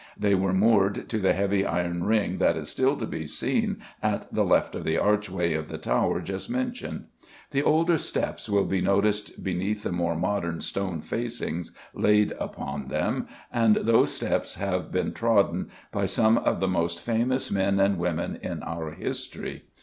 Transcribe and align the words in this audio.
They 0.17 0.33
were 0.33 0.51
moored 0.51 1.07
to 1.09 1.19
the 1.19 1.33
heavy 1.33 1.63
iron 1.63 2.03
ring 2.05 2.39
that 2.39 2.57
is 2.57 2.69
still 2.69 2.97
to 2.97 3.05
be 3.05 3.27
seen 3.27 3.77
at 4.01 4.33
the 4.33 4.43
left 4.43 4.73
of 4.73 4.83
the 4.83 4.97
archway 4.97 5.53
of 5.53 5.67
the 5.67 5.77
tower 5.77 6.21
just 6.21 6.49
mentioned. 6.49 7.05
The 7.51 7.61
older 7.61 7.99
steps 7.99 8.49
will 8.49 8.65
be 8.65 8.81
noticed 8.81 9.43
beneath 9.43 9.83
the 9.83 9.91
more 9.91 10.15
modern 10.15 10.59
stone 10.61 11.01
facings 11.01 11.73
laid 11.93 12.31
upon 12.39 12.87
them, 12.87 13.27
and 13.53 13.75
those 13.75 14.11
steps 14.11 14.55
have 14.55 14.91
been 14.91 15.13
trodden 15.13 15.69
by 15.91 16.07
some 16.07 16.39
of 16.39 16.61
the 16.61 16.67
most 16.67 16.99
famous 16.99 17.51
men 17.51 17.79
and 17.79 17.99
women 17.99 18.39
in 18.41 18.63
our 18.63 18.93
history. 18.93 19.65